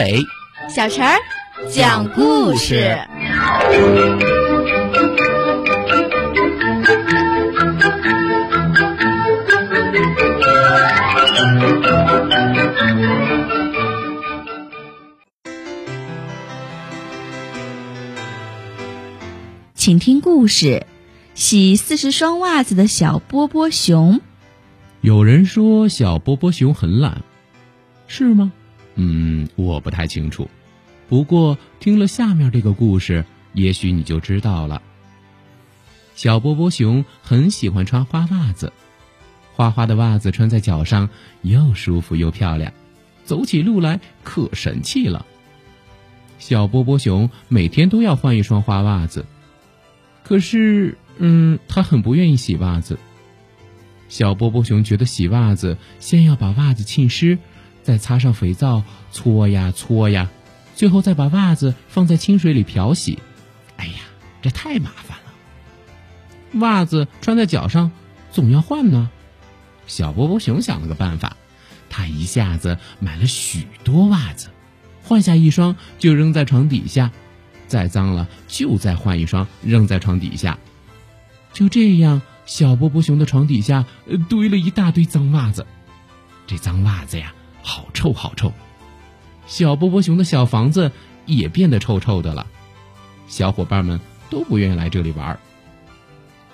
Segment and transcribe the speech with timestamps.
[0.00, 0.26] 阿伟，
[0.74, 1.18] 小陈儿
[1.70, 2.98] 讲故事。
[19.74, 20.86] 请听故事：
[21.34, 24.22] 洗四十双袜子的小波波熊。
[25.02, 27.22] 有人说小波波熊很懒，
[28.06, 28.52] 是吗？
[29.02, 30.48] 嗯，我不太清楚。
[31.08, 34.82] 不过听了下面这个故事，也许你就知道了。
[36.14, 38.74] 小波波熊很喜欢穿花袜子，
[39.54, 41.08] 花花的袜子穿在脚上
[41.40, 42.74] 又舒服又漂亮，
[43.24, 45.24] 走起路来可神气了。
[46.38, 49.24] 小波波熊每天都要换一双花袜子，
[50.22, 52.98] 可是，嗯，他很不愿意洗袜子。
[54.10, 57.38] 小波波熊觉得洗袜子先要把袜子浸湿，
[57.90, 60.30] 再擦上肥皂搓呀搓呀，
[60.76, 63.18] 最后再把袜子放在清水里漂洗。
[63.78, 63.94] 哎呀，
[64.42, 66.60] 这太麻烦了。
[66.60, 67.90] 袜子穿在脚上，
[68.30, 69.10] 总要换呢。
[69.88, 71.36] 小波波熊想了个办法，
[71.88, 74.50] 他一下子买了许多袜子，
[75.02, 77.10] 换下一双就扔在床底下，
[77.66, 80.60] 再脏了就再换一双扔在床底下。
[81.52, 82.22] 就这样。
[82.46, 83.84] 小波波熊的床底下
[84.28, 85.66] 堆了一大堆脏袜子，
[86.46, 87.32] 这脏袜子呀，
[87.70, 88.52] 好臭好臭。
[89.46, 90.90] 小波波熊的小房子
[91.24, 92.48] 也变得臭臭的了，
[93.28, 95.38] 小伙伴们都不愿意来这里玩。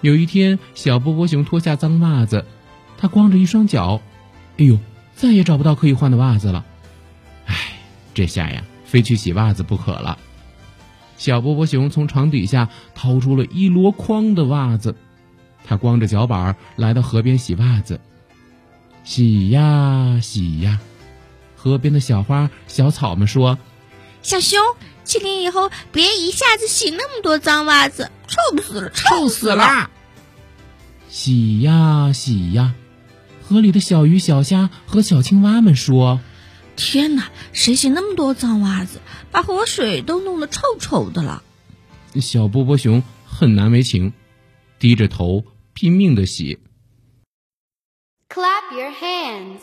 [0.03, 2.45] 有一天，小波波熊脱下脏袜子，
[2.99, 4.03] 他光着一双脚，
[4.59, 4.79] 哎呦，
[5.15, 6.67] 再也找不到可以换的袜子了。
[7.47, 7.57] 唉，
[8.13, 10.19] 这下呀，非去洗袜子不可了。
[11.17, 14.95] 小波波熊从床底下掏出了一箩筐的袜子。
[15.65, 18.01] 他光着脚板来到河边洗袜子，
[19.03, 20.79] 洗呀洗呀。
[21.57, 23.59] 河边的小花、小草们说
[24.23, 24.61] ：“小熊，
[25.03, 29.91] 请你以后别一下子洗那么多脏袜子，臭死了，臭死了！”
[31.11, 32.75] 洗呀洗呀，
[33.43, 36.21] 河里的小鱼、小虾和小青蛙们说
[36.77, 39.01] ：“天哪，谁洗那么多脏袜子，
[39.33, 41.43] 把河水都弄得臭臭的了？”
[42.21, 44.13] 小波波熊很难为情，
[44.79, 45.45] 低着头。
[45.79, 46.59] 拼命的洗。
[48.31, 49.61] Clap your hands.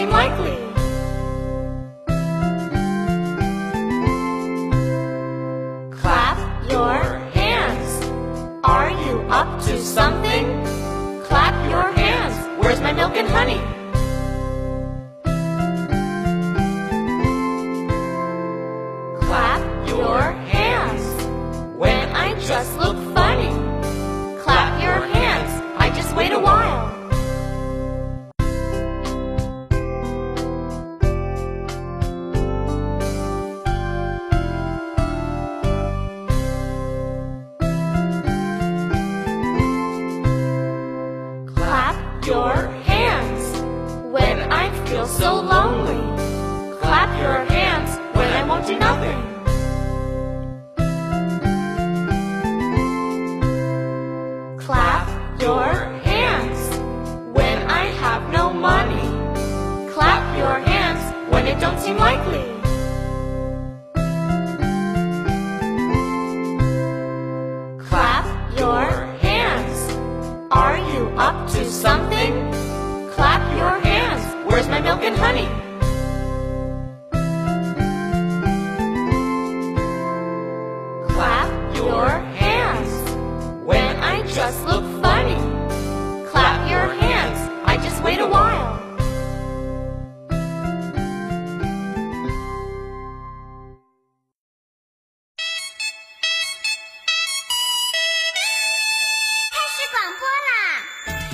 [0.00, 0.56] Seem likely.
[6.00, 7.90] Clap your hands.
[8.64, 10.46] Are you up to something?
[11.24, 12.34] Clap your hands.
[12.62, 13.79] Where's my milk and honey?
[57.32, 59.08] When I have no money.
[59.92, 61.02] Clap your hands
[61.32, 62.44] when it don't seem likely.
[67.88, 68.90] Clap your
[69.26, 69.78] hands.
[70.50, 72.32] Are you up to something?
[73.14, 74.22] Clap your hands.
[74.46, 75.69] Where's my milk and honey?
[84.34, 84.99] Just look